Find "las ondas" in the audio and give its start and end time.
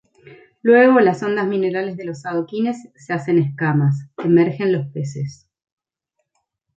0.99-1.45